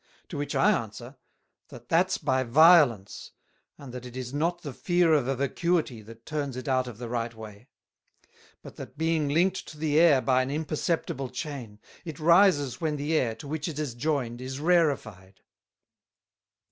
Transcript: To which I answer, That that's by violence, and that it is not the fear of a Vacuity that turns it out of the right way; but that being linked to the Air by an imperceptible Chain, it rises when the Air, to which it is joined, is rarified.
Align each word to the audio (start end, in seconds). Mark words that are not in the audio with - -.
To 0.29 0.37
which 0.39 0.55
I 0.55 0.71
answer, 0.71 1.15
That 1.67 1.87
that's 1.87 2.17
by 2.17 2.41
violence, 2.41 3.33
and 3.77 3.93
that 3.93 4.03
it 4.03 4.17
is 4.17 4.33
not 4.33 4.63
the 4.63 4.73
fear 4.73 5.13
of 5.13 5.27
a 5.27 5.35
Vacuity 5.35 6.01
that 6.01 6.25
turns 6.25 6.57
it 6.57 6.67
out 6.67 6.87
of 6.87 6.97
the 6.97 7.07
right 7.07 7.31
way; 7.35 7.67
but 8.63 8.77
that 8.77 8.97
being 8.97 9.29
linked 9.29 9.67
to 9.67 9.77
the 9.77 9.99
Air 9.99 10.19
by 10.19 10.41
an 10.41 10.49
imperceptible 10.49 11.29
Chain, 11.29 11.79
it 12.03 12.19
rises 12.19 12.81
when 12.81 12.95
the 12.95 13.13
Air, 13.15 13.35
to 13.35 13.47
which 13.47 13.67
it 13.67 13.77
is 13.77 13.93
joined, 13.93 14.41
is 14.41 14.59
rarified. 14.59 15.41